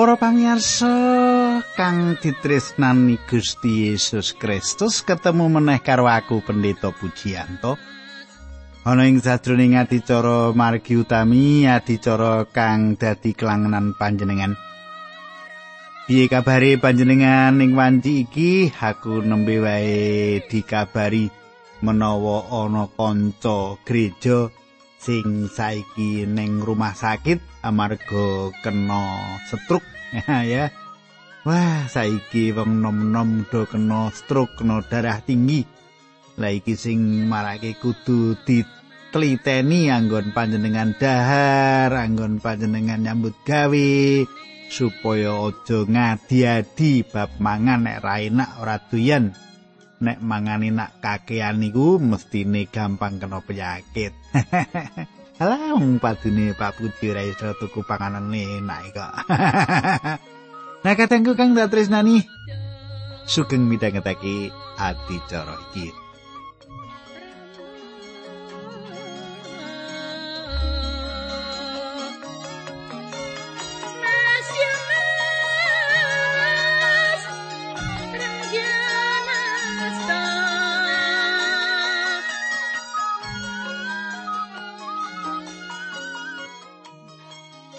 [0.00, 7.76] Para pamirsa kang ditresnani Gusti Yesus Kristus ketemu meneh karo aku Pendeta Pujiyanto.
[8.88, 14.56] Ana ing sadroning adicara margi utami adicara kang dadi kelangenan panjenengan.
[16.08, 18.72] Piye kabare panjenengan ing wanci iki?
[18.72, 21.28] Aku nembe wae dikabari
[21.84, 24.48] menawa ana kanca gereja
[25.00, 29.88] sing saiki ning rumah sakit amarga kena stroke
[30.52, 30.68] ya.
[31.40, 35.64] Wah, saiki wong nom-nom do kena stroke, kena darah tinggi.
[36.36, 43.90] Lah iki sing marake kudu diteliteni anggon panjenengan dahar, anggon panjenengan nyambut gawe
[44.68, 49.32] supaya aja ngadi-adi bab mangan nek ra enak ora doyan.
[50.00, 54.19] nek mangani nak kakean niku mestine gampang kena penyakit.
[55.40, 59.12] Alah wong padune Pak Puji ora iso tuku panganan enak kok.
[60.84, 62.24] nah katengku Kang Datresnani
[63.24, 65.99] sugeng midhangetake adicara iki.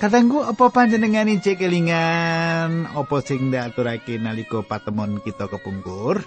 [0.02, 6.26] Katanggu apa panjenengan cek kelingan apa sing diaturake nalika patemon kita kepungkur?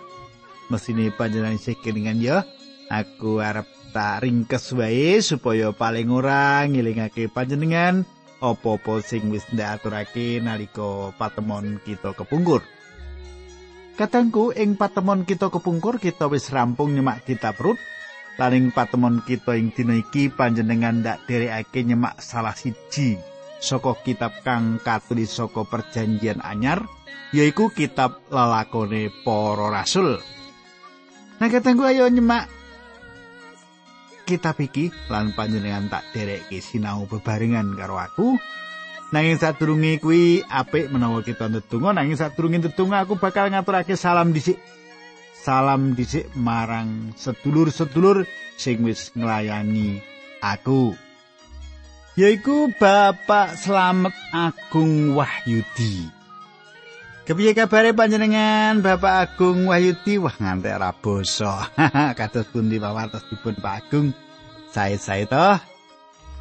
[0.71, 2.47] Mesine panjenengan cek kelingan ya.
[2.87, 8.07] Aku arep tak ringkes wae supaya paling ora ngilingake panjenengan
[8.39, 12.63] apa-apa sing wis diaturake nalika patemon kita kepungkur.
[13.99, 17.83] Katanggu ing patemon kita kepungkur kita wis rampung nyemak kitab Rut.
[18.39, 23.34] Laning patemon kita ing dina iki panjenengan ndak derekake nyemak salah siji
[23.65, 26.85] saka kitab kang katulis saka perjanjian anyar
[27.33, 30.21] yaiku kitab lelakone para rasul.
[31.41, 32.47] Nah ketengku ayo nyemak.
[34.29, 38.37] Kitab iki lan panjenengan tak dereke sinau bebarengan karo aku.
[39.13, 44.61] Nanging sadurunge kuwi apik menawa kita ndedonga nanging sadurunge ndedonga aku bakal ngaturake salam dhisik.
[45.33, 48.25] Salam dhisik marang sedulur-sedulur
[48.57, 50.01] sing wis nglayani
[50.41, 50.97] aku
[52.15, 56.07] yaiku Bapak Slamet Agung Wahyudi.
[57.25, 60.23] Kepiye kabare panjenengan Bapak Agung Wahyudi?
[60.23, 61.75] Wah ngantek ra basa.
[62.19, 64.15] Kados pundi pawartos dipun Pak Agung?
[64.71, 65.59] Sae-sae toh.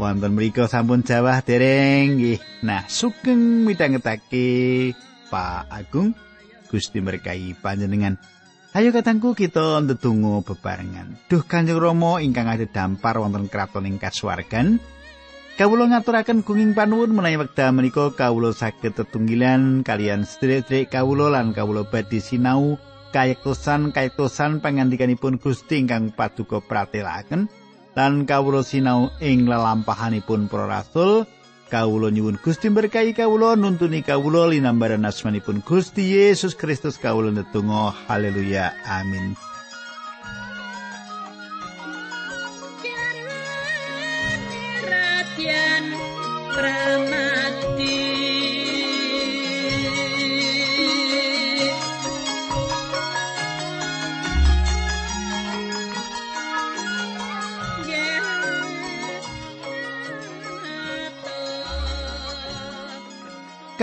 [0.02, 2.66] Wonten mriku sampun jawah dereng nggih.
[2.66, 4.94] Nah, sugeng midhangetake
[5.30, 6.18] Pak Agung.
[6.70, 8.18] Gusti berkahi panjenengan.
[8.74, 11.14] Ayo katangku kita ndedonga bebarengan.
[11.30, 14.82] Duh Kanjeng Rama ingkang ada dampar wonten kraton ing kasuwargan.
[15.54, 21.86] Kawula ngaturaken gunging panuwun menawi wekdal menika kawula saged tetunggilan kalian sedherek kawula lan kawula
[21.86, 22.82] badhe sinau
[23.14, 27.54] kayektosan kayektosan pangandikanipun Gusti ingkang paduka pratelakaken
[27.94, 31.30] lan kawula sinau ing lelampahanipun para rasul
[31.70, 38.74] kawula nyuwun Gusti berkahi kawula nuntuni kawula linambaran asmanipun Gusti Yesus Kristus kawula netunggal haleluya
[38.90, 39.38] amin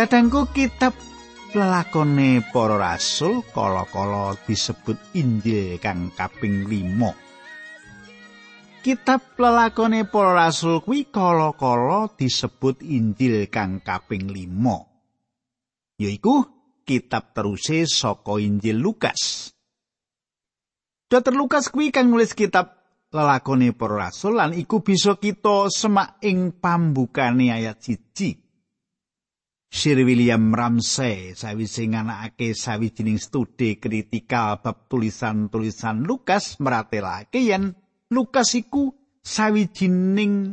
[0.01, 0.97] Kadangku kitab
[1.53, 7.30] lelakone para rasul kala-kala disebut Injil kang kaping 5.
[8.81, 16.01] Kitab lelakone para rasul kuwi kala-kala disebut Injil kang kaping 5.
[16.01, 16.49] Yaiku
[16.89, 19.53] kitab teruse saka Injil Lukas.
[21.13, 21.37] Dr.
[21.37, 22.81] Lukas kuwi kang nulis kitab
[23.13, 28.33] lelakone para rasul lan iku bisa kita semak ing pambukane ayat siji.
[29.69, 37.77] Sir William Ramsey sawise nganakake sawijining studi kritikal bab tulisan-tulisan Lukas meratelake yen
[38.11, 38.91] Lukas iku
[39.23, 40.51] sawijining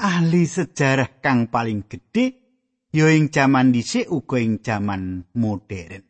[0.00, 2.40] ahli sejarah kang paling gedhe
[2.88, 6.00] ya ing jaman dhisik uga ing jaman modern.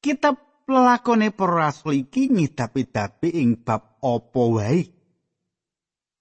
[0.00, 4.80] Kitab lelakone para rasul iki ngidapi-dapi ing bab apa wae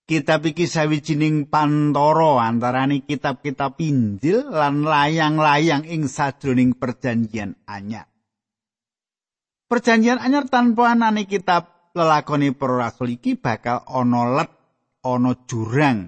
[0.10, 8.10] Kitab iki sawijining pantoro antarane kitab-kitab Injil lan layang-layang ing sajroning perjanjian anyar.
[9.70, 14.52] Perjanjian anyar tanpa anane kitab lelakoni para rasul iki bakal ana let,
[15.04, 16.08] ana jurang.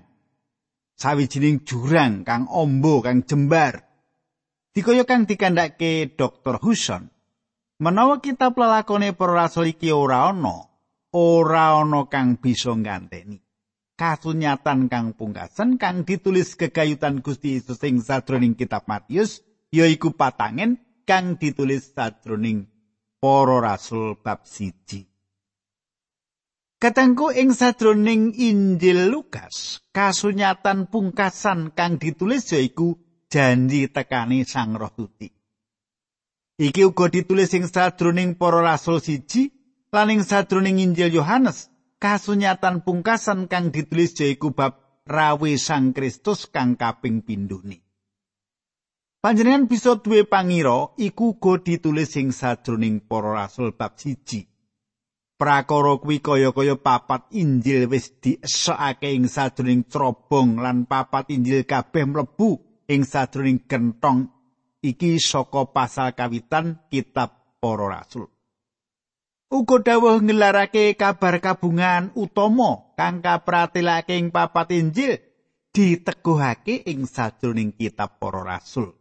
[0.95, 3.83] Sawijining jurang kang ombo kang jembar.
[4.71, 6.63] Dikaya kang dikandhake Dr.
[6.63, 7.11] Huson,
[7.83, 10.71] menawa kitab lelakone para rasul iki ora ana,
[11.11, 13.43] ora ana kang bisa ngganteni.
[13.99, 21.35] Kasunyatan kang pungkasan kang ditulis kegayutan Gusti Yesus ing sadroning kitab Matius yaiku patangen kang
[21.35, 22.65] ditulis sadroning
[23.19, 25.11] para rasul bab siji.
[26.81, 32.98] Katengku ing sadroning Injil Lukas, kasunyatan pungkasan kang ditulis yaiku
[33.30, 35.30] janji tekani Sang Roh Suci.
[36.57, 39.54] Iki uga ditulis ing sadroning para rasul siji
[39.94, 41.69] lan ing sadroning Injil Yohanes.
[42.01, 47.77] Kasunyatan pungkasan kang ditulis yaiku bab rawe Sang Kristus kang kaping pindhone.
[49.22, 54.50] Panjenengan bisa duwe pangira iku uga ditulis ing sadroning para rasul bab siji.
[55.41, 62.61] Prakara kuwi kaya-kaya papat Injil wis diesokake ing sadroning trobong lan papat Injil kabeh mlebu
[62.85, 64.29] ing sadroning kentong
[64.85, 68.29] iki saka pasal kawitan kitab para rasul.
[69.49, 75.17] Uga dawuh ngelarake kabar kabungan utama kang kapratelake ing papat Injil
[75.73, 78.93] diteguhake ing sadroning kitab para rasul.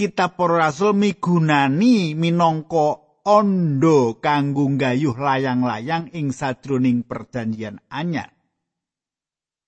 [0.00, 8.30] Kitab para rasul migunani minangka ondo kanggo gayuh layang-layang ing sadroning perjanjian anyar.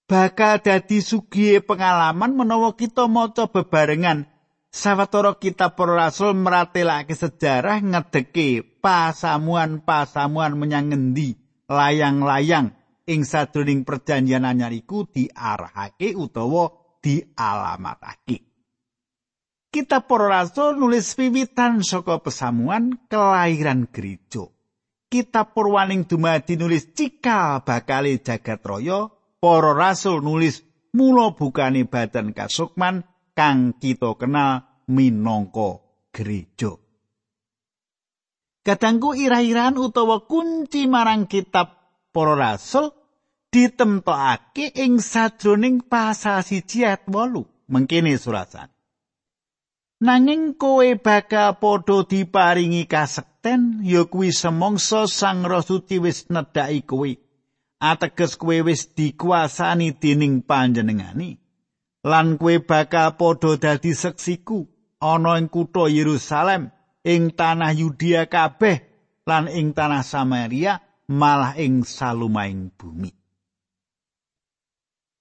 [0.08, 4.25] bakal dadi sugihe pengalaman menawa kita maca bebarengan
[4.72, 11.37] sawetara kitab para rasul meratelake sejarah ngedeke pasamuan-pasamuan menyang ngendi
[11.69, 12.72] layang-layang
[13.04, 16.72] ing sadurunge perjanjian anyar iku diarahake utawa
[17.04, 18.47] dialamatake.
[19.78, 24.50] Kitab para rasul nulis wiwitan saka pesamuan kelahiran gereja.
[25.06, 29.06] Kitab Purwaning dumadi nulis cikal bakale jagat raya
[29.38, 30.66] para rasul nulis
[30.98, 33.06] mula bukane badan kasukman
[33.38, 35.78] kang kita kenal minangka
[36.10, 36.75] gereja.
[38.66, 41.70] Kadangku ira-iran utawa kunci marang kitab
[42.10, 42.90] para rasul
[43.54, 48.75] ditemtokake ing sadroning pasal siji ayat 8 mengkene surasan.
[49.98, 57.10] Nanging kowe bakal padha diparingi kasekten ya kuwi semongso Sang Roh Suci wis nedhaki kowe.
[57.80, 61.38] ateges kowe wis dikuasani dening panjenengani.
[62.06, 64.66] Lan kowe bakal padha dadi seksiku
[65.02, 66.70] ana ing kutha Yerusalem
[67.02, 68.78] ing tanah Yudea kabeh
[69.26, 70.78] lan ing tanah Samaria
[71.10, 73.10] malah ing salumaing bumi.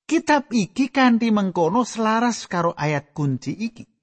[0.07, 3.96] Kitab iki kanthi mengkono selaras karo ayat kunci iki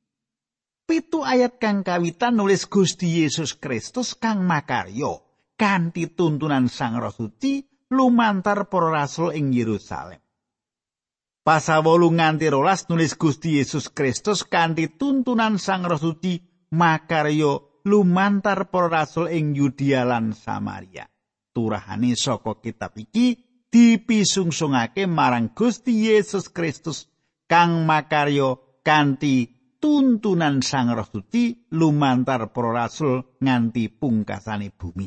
[0.85, 5.25] Pitu ayat kang kawitan nulis Gusti Yesus Kristus kang makaryo
[5.57, 10.21] kanthi tuntunan Sang Roh Suci lumantar para rasul ing Yerusalem.
[11.41, 16.37] Pasal wolu nganti rolas nulis Gusti Yesus Kristus kanthi tuntunan Sang Roh Suci
[16.77, 21.09] makaryo lumantar para rasul ing Yudea lan Samaria.
[21.57, 23.41] Turahane saka kitab iki
[23.73, 27.09] dipisungsungake marang Gusti Yesus Kristus
[27.49, 29.54] kang makaryo kanthi
[29.85, 35.05] tuntunan Sang Roh Suci lumantar para rasul nganti pungkasane bumi.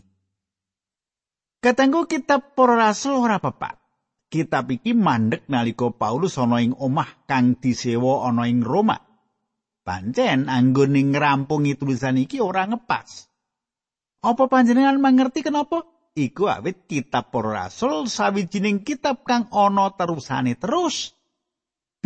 [1.57, 3.81] Katenggo kitab para rasul ora pepat.
[4.29, 9.01] Kitab iki mandek nalika Paulus ana ing omah kang disewa ana ing Roma.
[9.81, 13.33] Pancen anggone ngrampungi tulisan iki ora ngepas.
[14.21, 15.89] Apa panjenengan mengerti kenapa?
[16.13, 21.16] Iku awit kitab para rasul sawijining kitab kang ana terusane terus.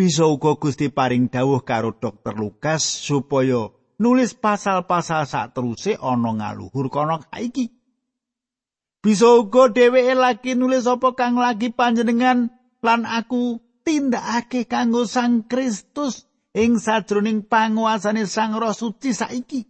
[0.01, 3.69] Bisa uga Gusti paring dawuh karo dokter Lukas supaya
[4.01, 7.69] nulis pasal-pasal sak teruse ana ngaluhur kono kaiki.
[9.05, 12.49] Bisa uga dheweke lagi nulis apa kang lagi panjenengan
[12.81, 16.25] lan aku tindakake kanggo Sang Kristus
[16.57, 19.61] ing sajroning panguasane Sang Roh Suci saiki.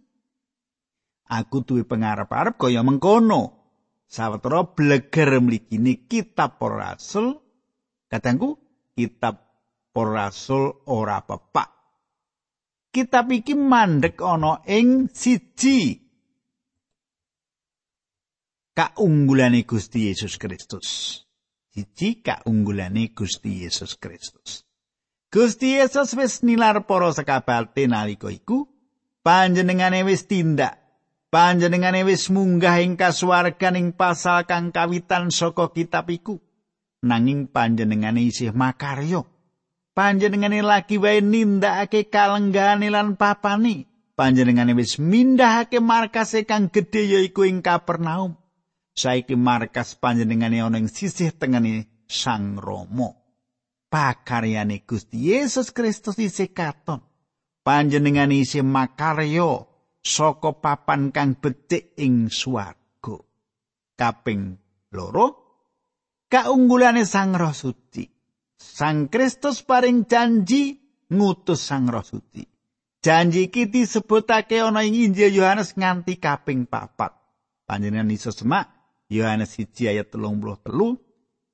[1.28, 3.60] Aku duwe pangarep-arep kaya mengkono.
[4.08, 7.36] Sawetara bleger mligine kitab rasul,
[8.08, 8.56] katangku
[8.96, 9.51] kitab
[9.92, 11.68] para rasul ora pepak.
[12.92, 16.00] Kitab iki mandek ana ing siji
[18.76, 21.20] kaunggulane Gusti Yesus Kristus.
[21.72, 24.64] Siji kaunggulane Gusti Yesus Kristus.
[25.32, 28.68] Gusti Yesus wis nilar para sekabate nalika iku
[29.24, 30.76] panjenengane wis tindak
[31.32, 36.36] panjenengane wis munggah ing kasuwargan ing pasal kang kawitan saka kitab iku
[37.00, 39.31] nanging panjenengane isih makaryo
[39.96, 47.60] panjenengane lagi wae nindakake kalenggane lan papani panjenengane wis mindahake markase kang gedhe yaiku ing
[47.60, 48.42] Kapernaum
[48.92, 53.16] saiki markas panjenengane ana ing sisih tengene Sang Rama.
[53.88, 57.00] Pakaryane Gusti Yesus Kristus isih katon.
[57.64, 59.64] panjenengan isih makarya
[60.04, 63.16] saka papan kang becik ing swarga.
[63.96, 64.60] Kaping
[64.92, 65.26] loro
[66.28, 68.11] kaunggulane Sang Roh Suci.
[68.62, 70.78] Sang Kristus paring janji
[71.10, 72.46] ngutus Sang Roh Suci.
[73.02, 77.10] Janji iki disebutake ana ing Injil Yohanes nganti kaping papat.
[77.66, 78.70] Panjenengan iso semak
[79.10, 80.62] Yohanes 1 ayat 33,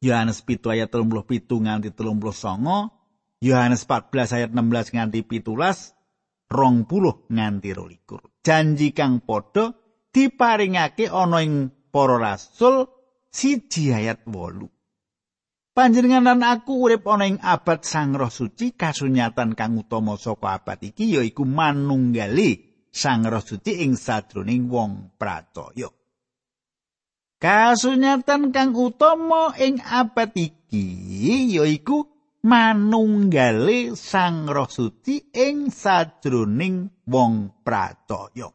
[0.04, 7.70] Yohanes 7 ayat 37 nganti 39, Yohanes 14 ayat 16 nganti 17, rong puluh nganti
[7.72, 8.20] rolikur.
[8.44, 9.72] Janji kang padha
[10.12, 12.88] diparingake ana ing para rasul
[13.32, 14.68] siji ayat wolu.
[15.78, 20.82] Panjenengan lan aku urip ana ing abad Sang Roh Suci kasunyatan kang utama saka abad
[20.82, 25.86] iki yaiku manunggali Sang Roh Suci ing sadroning wong pracaya.
[27.38, 30.82] Kasunyatan kang utama ing abad iki
[31.54, 32.10] yaiku
[32.42, 38.50] manunggale Sang Roh Suci ing sajroning wong pracaya.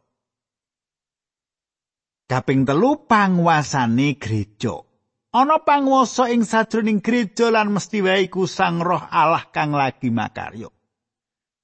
[2.27, 4.92] Kaping telu panguasane gereja.
[5.33, 10.69] Ana panguwasa ing sajroning gereja lan mesti wae iku Sang Roh Allah kang lagi makarya.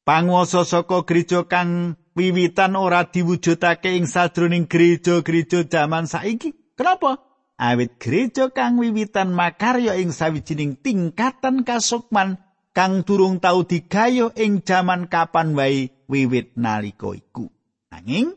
[0.02, 6.74] Panguwasa saka gereja kang wiwitan ora diwujudake ing sajroning gereja-gereja jaman saiki.
[6.74, 7.30] Kenapa?
[7.60, 12.40] awit gereja kang wiwitan makarya ing sawijining tingkatan kasukman
[12.72, 17.52] kang durung tau digayuh ing jaman kapan wae wiwit nalika iku
[17.92, 18.32] nanging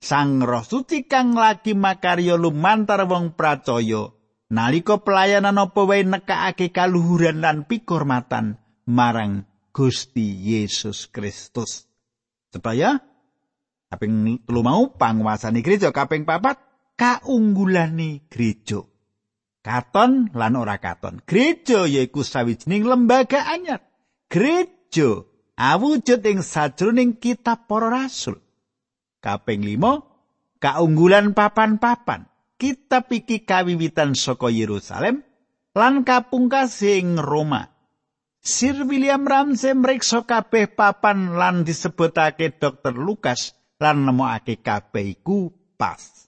[0.00, 4.08] sang roh suci kang lagi makarya lumantar wong pracaya
[4.52, 11.88] nalika pelayanan apa wae nekakake kaluhuran lan pikurmatan marang Gusti Yesus Kristus.
[12.52, 13.00] Supaya
[13.88, 16.60] kaping telu mau panguasane gereja kaping papat
[17.00, 18.84] kaunggulane gereja.
[19.62, 21.24] Katon lan ora katon.
[21.24, 23.80] Gereja yaiku sawijining lembaga anyar.
[24.28, 25.24] Gereja
[25.56, 28.42] awujud ing sajroning kitab para rasul.
[29.22, 32.31] Kaping 5 kaunggulan papan-papan.
[32.62, 35.26] Kitab iki kawiwitan saka Yerusalem
[35.74, 37.66] lan kapungkas ing Roma.
[38.38, 42.94] Sir William Ramsey mriksa kabeh papan lan disebutake Dr.
[42.94, 46.22] Lukas lan nemokake kabeh iku pas.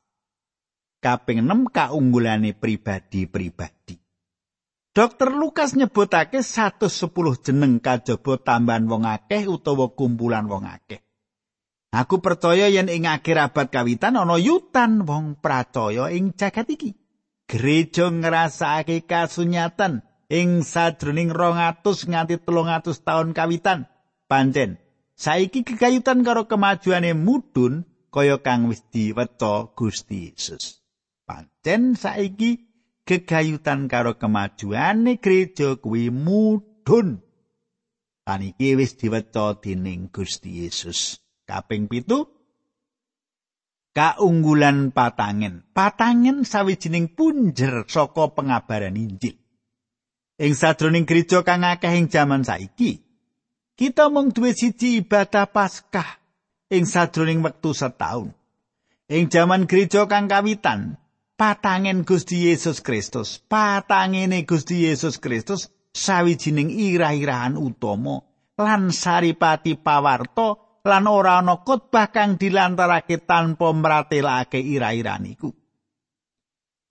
[1.04, 4.00] kaping 6 kaunggulane pribadi-pribadi.
[4.96, 11.03] Dokter Lukas nyebutake 110 jeneng kajaba tambahan wong akeh utawa kumpulan wong akeh.
[11.94, 16.90] Aku percaya yen ing akhir abad kawitan ana yutan wong percaya ing jagat iki.
[17.46, 23.86] Gereja ngrasakake kasunyatan ing sadroning 200 nganti 300 tahun kawitan.
[24.26, 24.82] Pancen,
[25.14, 30.82] saiki kegayutan karo kemajuane mudhun kaya kang wis diweca Gusti Yesus.
[31.22, 32.58] Pancen saiki
[33.06, 37.22] gegayutan karo kemajuane gereja kuwi mudhun.
[38.26, 41.22] Lan iki wis diweca dening Gusti Yesus.
[41.44, 42.34] Kaping pitu
[43.94, 45.62] kaunggulan patangen.
[45.72, 49.38] Patangen sawijining punjer saka pengabaran Injil.
[50.34, 52.98] Ing sadroning gereja kang akeh ing jaman saiki,
[53.78, 56.18] kita mung duwe siji ibadah Paskah
[56.74, 58.34] ing sadroning wektu setahun.
[59.06, 60.98] Ing jaman gereja kang kawitan,
[61.38, 68.26] patangen Gusti Yesus Kristus, patangene Gusti Yesus Kristus sawijining irah-irahan utama
[68.58, 75.48] lan saripati pawarto lan ora ana khotbah kang dilantarake tanpa mratelake irah-irahan iku.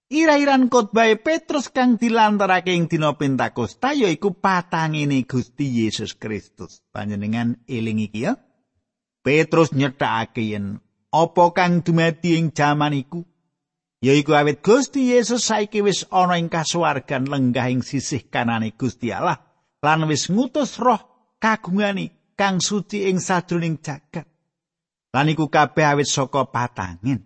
[0.10, 6.82] Ira-iran khotbah Petrus kang dilantarake ing dina Pentakosta yaiku patangene Gusti Yesus Kristus.
[6.90, 8.34] Panjenengan eling iki ya.
[9.24, 10.82] Petrus nyethakake yen
[11.14, 13.22] apa kang dumadi ing jaman iku
[14.02, 19.40] yaiku awit Gusti Yesus saiki wis ana ing kasuwargan lenggah ing sisih kanane Gusti Allah
[19.80, 21.00] lan wis ngutus roh
[21.38, 24.28] kagungane kang suci ing sadroning jagat.
[25.14, 27.22] Lan iku kabeh awit saka patangen.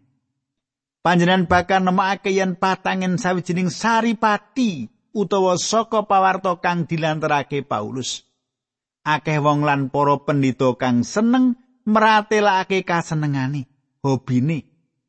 [0.99, 8.27] Panjenengan bakal nemokake yen patangen sawijining saripati utawa saka pawarto kang dilantarake Paulus.
[9.07, 11.55] Akeh wong lan para pendhita kang seneng
[11.87, 13.71] meratelake kasenengane,
[14.03, 14.67] hobine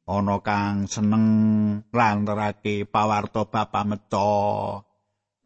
[0.08, 1.24] ana kang seneng
[1.92, 4.30] lantarake pawarta bapa meca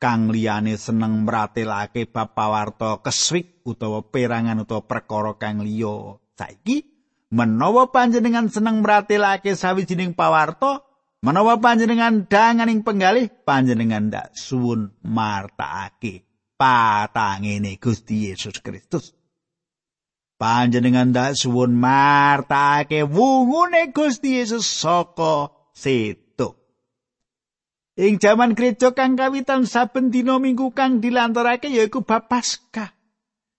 [0.02, 6.82] kang liyane seneng mratelake bab pawarta keswik utawa perangan utawa perkara kang liya saiki
[7.30, 10.82] menawa panjenengan seneng mratelake sawijining pawarta
[11.23, 16.26] menawa panjenengan danganing penggalih panjenengan ndak suwun martakake
[16.59, 19.14] patangene Gusti Yesus Kristus
[20.42, 26.22] panjenengan dak suwun martake wungune Gusti Yesus saka seto.
[27.92, 32.88] Ing jaman gereja kang kawitan saben dina minggu kang dilantarake yaiku bab Paskah.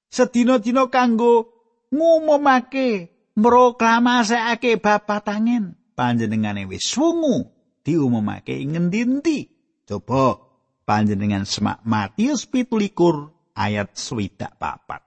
[0.09, 1.53] Sedina-dina kanggo
[1.93, 7.49] ngumumake mroklamasake babatangen panjenengane wis swungu
[7.85, 9.49] diumumake ing ngendi
[9.85, 10.37] coba
[10.85, 15.01] panjenengan semak Matius 17 ayat swidak papat.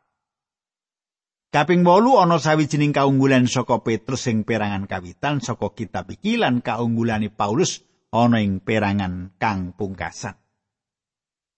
[1.54, 7.30] Kaping wolu ana sawijining kaunggulan saka Petrus sing perangan kawitan saka kitab iki lan kaunggulane
[7.30, 10.36] Paulus ana ing perangan kang pungkasan.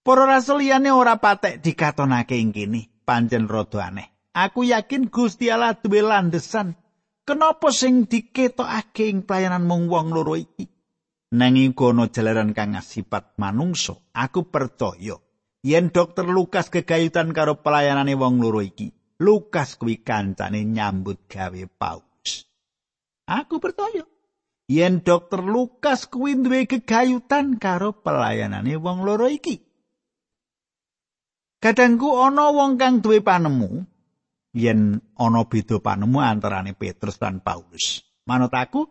[0.03, 4.09] Para rasul liyane ora patek dikatonake ing kene, pancen rada aneh.
[4.33, 6.79] Aku yakin Gusti Allah duwe landesan
[7.29, 10.65] kenapa sing diketokake ing pelayanan mung wong loro iki.
[11.29, 15.21] Nanging kono jalaran kang asipat manungso, aku percaya
[15.61, 18.89] yen dokter Lukas gegayutan karo pelayanane wong loro iki.
[19.21, 22.47] Lukas kuwi kancane nyambut gawe Paulus.
[23.29, 24.07] Aku percaya
[24.69, 29.65] yen dokter Lukas kuwi duwe gegayutan karo pelayanane wong loro iki.
[31.59, 33.83] Kadangku ana wong kang duwe panemu
[34.55, 38.05] yen ana beda panemu antarane Petrus lan Paulus.
[38.29, 38.87] Manut aku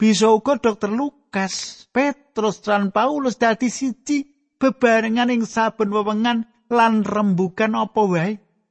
[0.00, 4.24] bisa uga dokter Lukas, Petrus lan Paulus dadi siji
[4.56, 8.30] bebarengan ing saben wewengan lan rembukan apa wae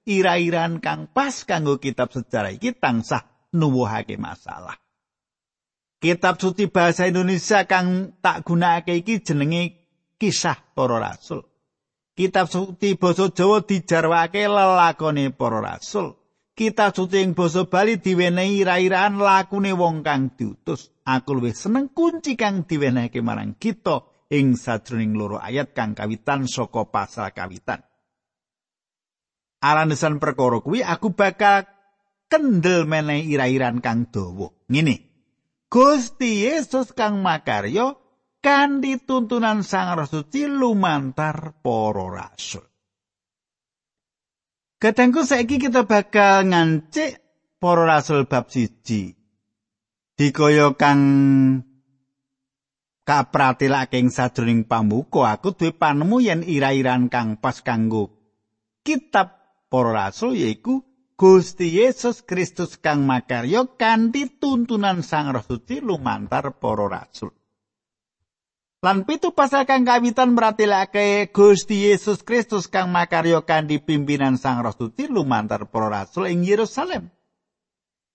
[0.10, 4.89] ira-iran kang pas kanggo kitab sejarah iki tansah nuwuhake masalah.
[6.00, 9.76] Kitab suci bahasa Indonesia kang tak gunakake iki jenenge
[10.16, 11.44] Kisah Para Rasul.
[12.20, 16.20] Kitab suci basa Jawa dijarwake lelakone para rasul.
[16.52, 20.92] Kitab suci ing basa Bali diwenehi ira-iraan lakune wong kang diutus.
[21.08, 24.04] Aku luwih seneng kunci kang diwenehake marang kita
[24.36, 27.80] ing sajroning loro ayat kang kawitan saka pasal kawitan.
[29.64, 31.72] Alandesan perkara kuwi aku bakal
[32.28, 34.52] kendel menehi ira-iran kang dawa.
[34.68, 35.09] Ngene.
[35.70, 38.02] Gusti Yesus kang makaryo
[38.42, 42.66] kanthi tuntunan Sang Roh Suci lumantar para rasul.
[44.82, 47.22] Kadangku saiki kita bakal ngancik
[47.62, 49.14] para rasul bab siji.
[50.18, 51.02] Dikaya kang
[53.06, 58.10] kapratilake ing sadurunge pambuka aku duwe panemu yen ira-iran kang pas kanggo
[58.82, 59.38] kitab
[59.70, 60.89] para rasul yaiku
[61.20, 67.36] Gusti Yesus Kristus kang makarya kanthi tuntunan Sang Roh Suci lumantar para rasul.
[68.80, 74.72] Lan pitu pasal kang kawitan meratilake Gusti Yesus Kristus kang makarya kanthi pimpinan Sang Roh
[74.72, 77.12] Suci lumantar para rasul ing Yerusalem.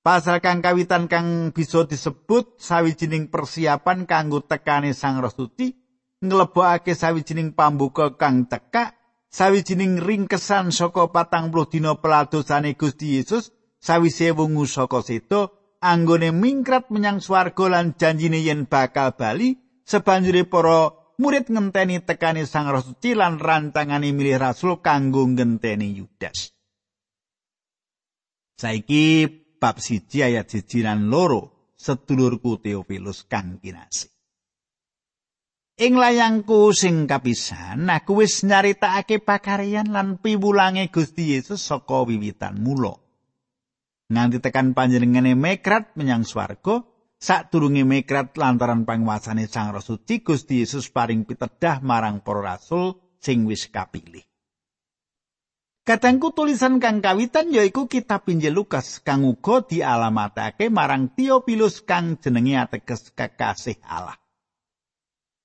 [0.01, 5.77] Pasal kang kawitan kang bisa disebut sawijining persiapan kanggo tekane Sang Roh Suci
[6.25, 8.97] nglebokake sawijining pambuka kang teka
[9.35, 13.51] sawijining ringkesan saka patang puluh dina peladosane Gusti Yesus
[13.83, 20.95] sawise wungu saka sedo anggone mingkrat menyang swarga lan janjine yen bakal bali sebanjure para
[21.19, 26.55] murid ngenteni tekani Sang Roh Suci lan rancangane milih rasul kanggo ngenteni Yudas.
[28.55, 29.27] Saiki
[29.59, 34.14] bab siji ayat siji lan loro sedulurku Teofilus kang kinasih.
[35.75, 42.95] Ing layangku sing kapisan, aku wis nyaritakake pakaryan lan piwulange Gusti Yesus saka wiwitan mula.
[44.07, 46.87] Nganti tekan panjenengane mekrat menyang swarga,
[47.19, 53.43] sadurunge mekrat lantaran panguasane Sang Roh Suci, Gusti Yesus paring pitedah marang para rasul sing
[53.43, 54.23] wis kapilih.
[55.83, 62.63] Kadangku tulisan kang kawitan yaiku kitab Injil Lukas kang uga dialamatake marang Teopilus kang jenenge
[62.63, 64.23] ateges kekasih Allah.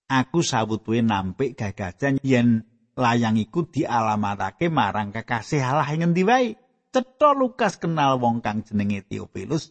[0.09, 2.65] Aku sawutuwe nampik gagajan yen
[2.97, 6.49] layang iku dialamatake marang kekasih Allah ing ngendi wae.
[6.89, 9.69] Cetha Lukas kenal wong kang jenenge Theophilus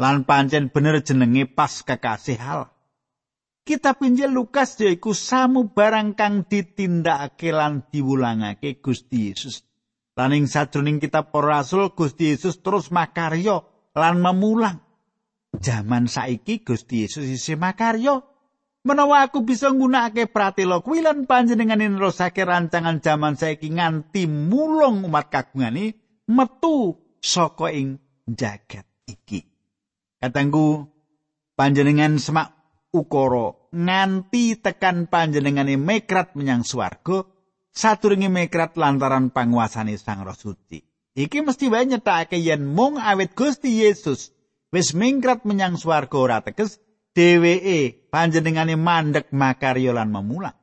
[0.00, 2.72] lan pancen bener jenenge pas kekasih Allah.
[3.68, 9.60] Kitab Injil Lukas yaiku samu barang kang ditindakake lan diwulangake Gusti Yesus.
[10.16, 13.60] Lan ing sajroning kitab Para Rasul Gusti Yesus terus makarya
[13.92, 14.80] lan memulang.
[15.52, 18.24] Zaman saiki Gusti Yesus isih makarya
[18.88, 25.28] Menawa aku bisa nggunakake pratela kuwi lan panjenengane nerusake rancangan jaman saiki nganti mulung umat
[25.28, 25.92] kagungane
[26.24, 29.44] metu saka ing jagat iki.
[30.16, 30.88] Katanggu
[31.52, 32.56] panjenengan semak
[32.88, 37.28] ukara nganti tekan panjenengane mekrat menyang swarga
[37.68, 40.80] sadurunge mekrat lantaran panguasane Sang Roh Suci.
[41.12, 44.32] Iki mesti wae nyetakake yen mung awit Gusti Yesus
[44.72, 46.80] wis mingkrat menyang swarga ora teges
[47.18, 50.54] dheweke panjenengane mandek makarya lan memulang.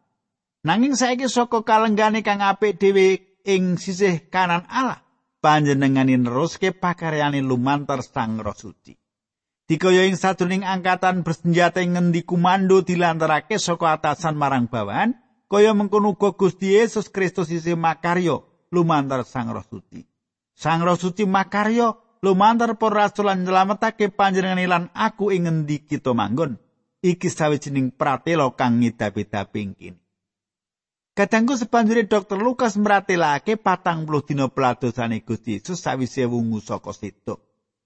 [0.63, 5.03] Nanging saiki saka kalenggane kang apik dhewe ing sisih kanan Allah,
[5.43, 8.95] panjenengane neruske pakaryane lumantar Sang Roh Suci.
[9.67, 15.13] Dikaya ing sadurunging angkatan bersenjata ngendi kumando dilantarake saka atasan marang bawahan,
[15.51, 18.41] kaya mengkono uga Gusti Yesus Kristus isih makarya
[18.71, 20.07] lumantar Sang Roh Suci.
[20.55, 21.93] Sang Roh Suci makarya
[22.25, 26.57] lumantar para rasul lan nyelametake panjenengan lan aku ing ngendi kita manggon
[27.05, 30.01] iki sawijining pratela kang ngidapi-dapi kini
[31.15, 37.39] Kadangku sepanjure dokter Lukas meratelake patang puluh dina peladosane Gusti Yesus sawise wungu saka situ.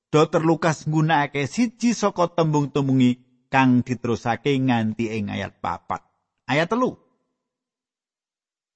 [0.09, 6.01] Dokter Lukas nggunakake siji saka tembung-tembungi kang diterusake nganti ing ayat papat.
[6.49, 6.97] Ayat telu.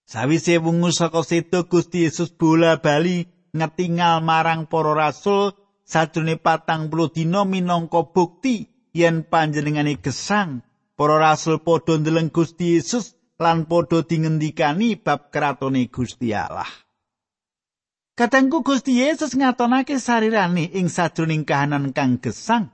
[0.06, 5.54] Sawise wungu saka situ Gusti Yesus bola bali ngetingal marang para rasul
[5.86, 10.66] sajrone patang puluh dina minangka bukti yen panjenengane gesang
[10.98, 16.70] para rasul padha ndeleng Gusti Yesus lan padha dingendikani bab kratone Gusti Allah.
[18.14, 22.70] Katengku Gusti Yesus ngatonake sarirane ing sajroning kahanan kang gesang.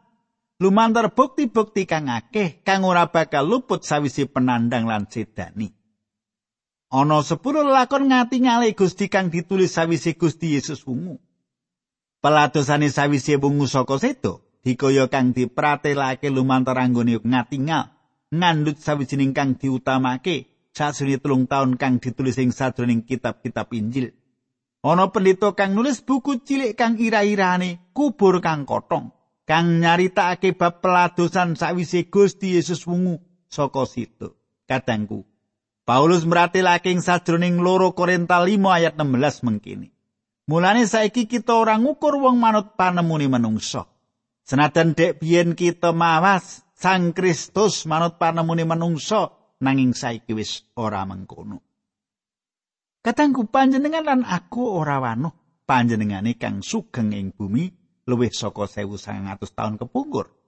[0.60, 5.79] Lumantar bukti-bukti kang akeh kang ora bakal luput sawisi penandang lan sedani.
[6.90, 11.22] Ana sepuluh lakon ngati ngale Gusti kang ditulis sawisi Gusti Yesus wungu.
[12.18, 17.94] Peladosane sawise wungu saka sedo dikaya kang dipratelake lumantar anggone ngatingal
[18.34, 24.10] ngandut sawijining kang diutamake sajroning telung taun kang ditulis ing sajroning kitab-kitab Injil.
[24.82, 29.14] Ana pendeta kang nulis buku cilik kang ira-irane kubur kang kotong
[29.46, 34.34] kang nyaritakake bab peladosan sawise Gusti Yesus wungu saka situ.
[34.66, 35.29] Kadangku
[35.90, 39.90] Paulus meratelake ing sajroning loro Korinta 5 ayat 16 mengkini.
[40.46, 43.90] Mulane saiki kita ora ngukur wong manut panemune manungsa.
[44.46, 49.34] Senajan dek biyen kita mawas Sang Kristus manut panemune manungsa
[49.66, 51.58] nanging saiki wis ora mengkono.
[53.02, 57.66] Katangku panjenengan lan aku ora wanuh panjenengane kang sugeng ing bumi
[58.06, 60.39] luwih saka 1900 taun kepungkur.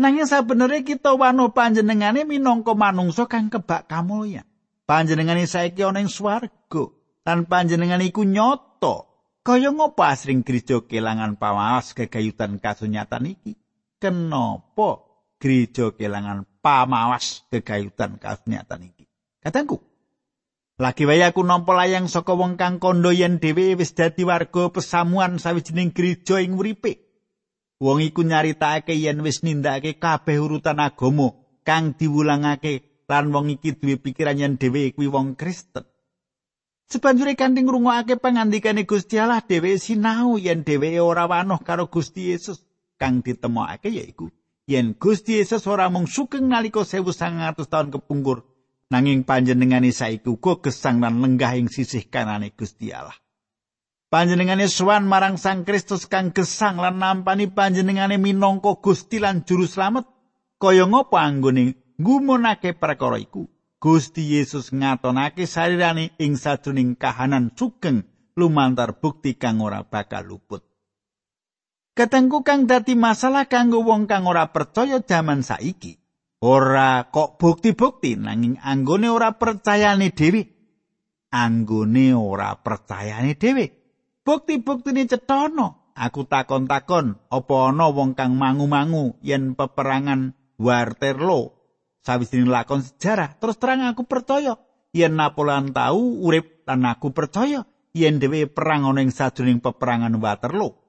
[0.00, 4.48] Nanging sabenere kita wanuh panjenengane minangka manungsa kang kebak kamulya.
[4.88, 6.84] Panjenengane saiki ana ing swarga
[7.28, 9.08] lan panjenengane iku nyata.
[9.42, 13.58] Kaya ngopo asring gereja kelangan pawas kegayutan kasunyatan iki?
[13.98, 15.02] Kenapa
[15.42, 19.10] gereja kelangan pamawas kegayutan kasunyatan iki?
[19.42, 19.82] Katangku,
[20.78, 25.42] lagi wae aku nampa layang saka wong kang kandha yen dhewe wis dadi warga pesamuan
[25.42, 27.01] sawijining gereja ing uripe.
[27.82, 31.34] Wong iku nyaritake yen wis nindakake kabeh urutan agama
[31.66, 35.82] kang diwulangake lan wong iki duwe pikiran yen dhewe kuwi wong Kristen.
[36.86, 42.62] Sebanjure kanthi ngrungokake pangandikane Gusti Allah dhewe sinau yen dhewe ora wanoh karo Gusti Yesus
[43.00, 44.30] kang ditemokake yaiku
[44.70, 48.46] yen Gusti Yesus ora mung sugeng nalika 1900 taun kepungkur
[48.94, 53.18] nanging panjenengane saiki uga gesang lan lenggah ing sisih kanane Gusti Allah.
[54.12, 60.04] Panjenengane sowan marang Sang Kristus kang gesang lan nampani panjenengane minangka Gusti lan juru slamet
[60.60, 63.48] kaya ngapa anggone nggumunake perkara iku.
[63.80, 68.04] Gusti Yesus ngatonake sarirane ing sajroning kahanan sugeng
[68.36, 70.60] lumantar bukti kang ora bakal luput.
[71.96, 75.96] Ketengku kang dadi masalah kanggo wong kang ora percaya jaman saiki.
[76.44, 80.44] Ora kok bukti-bukti nanging anggone ora percayane dhewe.
[81.32, 83.81] Anggone ora percayane dhewe.
[84.22, 85.92] Bukti-buktine cetono.
[85.92, 91.52] Aku takon-takon apa ana wong kang mangu-mangu yen peperangan Waterloo
[92.00, 93.36] sawijining lakon sejarah.
[93.36, 94.56] Terus terang aku percaya
[94.94, 100.80] yen Napoleon tau urip lan aku percaya yen dhewe perang ana ing sajroning peperangan Waterloo.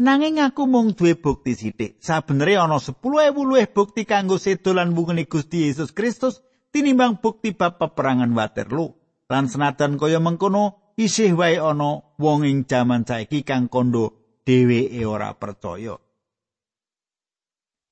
[0.00, 2.00] Nanging aku mung duwe bukti sithik.
[2.00, 6.40] Sabenere ana 10.000 luwih bukti kanggo sedo lan bungane Gusti Yesus Kristus
[6.72, 8.96] tinimbang bukti bab peperangan Waterloo.
[9.30, 14.12] Lan senajan kaya mengkono, isih wae ana wong ing jaman saiki kang kondo
[14.44, 15.96] dheweke ora percaya.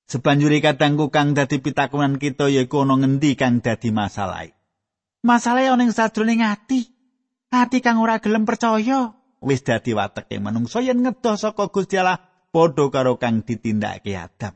[0.09, 4.49] Sebanjuri kadangku kang dadi pitakunan kita yaiku ana ngendi kang dadi masalah.
[5.25, 6.89] Masalah ana ing sajroning ati.
[7.49, 12.19] Ati kang ora gelem percaya wis dadi wateke manungsa yen ngedoh saka Gusti Allah
[12.51, 14.55] padha karo kang ditindakake Adam.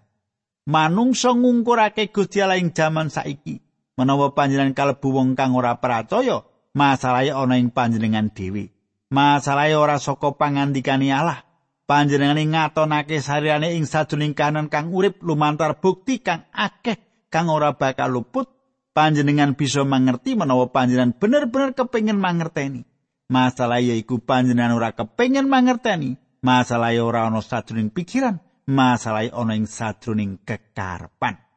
[0.69, 3.63] Manungsa ngungkurake Gusti Allah ing jaman saiki.
[3.93, 8.73] Menawa panjenengan kalebu wong kang ora percaya, masalahe ana ing panjenengan dhewe.
[9.13, 11.45] Masalahe ora saka pangandikane Allah,
[11.85, 18.13] panjenengane ngatonake sariyane ing sajroning kanan kang urip lumantar bukti kang akeh kang ora bakal
[18.13, 18.49] luput.
[18.93, 22.85] Panjenengan bisa mangerti menawa panjenengan bener-bener kepengin mangerteni.
[23.33, 26.21] Masalah yaiku panjenengan ora kepengin mangerteni.
[26.45, 28.37] Masalah ora ana sajroning pikiran.
[28.69, 31.52] Masalah ana ing sajroning kekarepan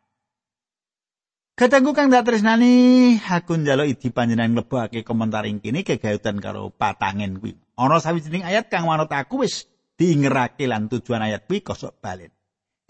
[1.56, 7.40] Katanggu kang dak tresnani aku njaluk idi panjenengan mlebokake komentar ing kene kegayutan karo patangen
[7.40, 7.56] kuwi.
[7.80, 9.64] Ana sawijining ayat kang manut aku wis
[9.96, 12.28] diingerake lan tujuan ayat kuwi kosok balen.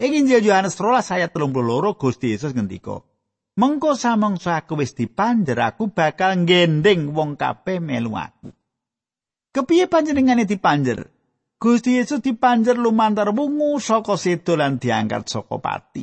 [0.02, 3.06] Ing Injil Yohanes 13 ayat 32 Gusti Yesus ngendika,
[3.54, 8.50] "Mengko samangsa aku wis dipanjer aku bakal gendeng wong kabeh melu aku."
[9.54, 11.06] Kepiye panjenengane dipanjer?
[11.62, 16.02] Gusti Yesus dipanjer lumantar wungu saka sedo lan diangkat saka pati.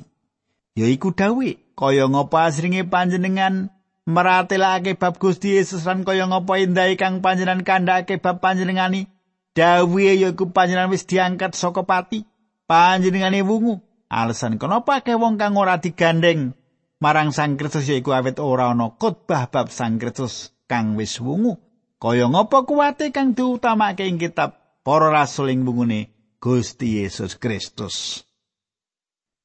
[0.79, 7.23] Yaiku dawe, kaya ngapa asringe panjenengan meratelake bab Gusti Yesus lan kaya ngapa endahe kang
[7.23, 9.09] panjenengan kandhake bab panjenengani.
[9.53, 12.25] Dawe yaiku panjenengan wis diangkat saka pati.
[12.65, 13.81] Panjenengane wungu.
[14.09, 16.53] Alasan kenapa akeh wong kang ora digandeng
[17.01, 21.57] marang Sang Kristus yaiku awet ora ana khotbah bab Sang Kristus kang wis wungu.
[21.97, 26.11] Kaya ngapa kuwate kang diutamake ing kitab para rasul ing bungune
[26.43, 28.27] Gusti Yesus Kristus.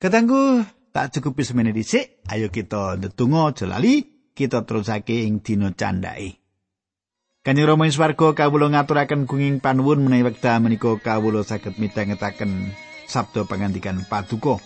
[0.02, 0.66] Katanggu
[0.98, 4.02] tak cukup semene dhisik, ayo kita ndedonga aja lali,
[4.34, 6.42] kita terusake ing dina candhake.
[7.46, 12.74] Kanjeng Rama ing swarga kawula ngaturaken gunging panuwun menawi wekdal menika kawula saged midhangetaken
[13.06, 14.58] sabda pangandikan paduka.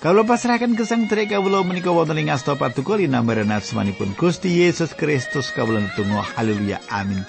[0.00, 5.52] Kawula pasrahaken gesang trek kawula menika wonten ing asta paduka linambaran asmanipun Gusti Yesus Kristus
[5.52, 7.20] kawula ndedonga haleluya amin.